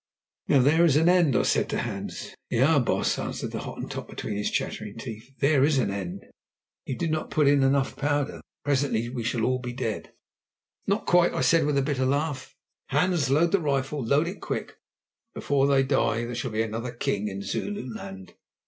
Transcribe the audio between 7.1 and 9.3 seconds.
not put in enough powder. Presently we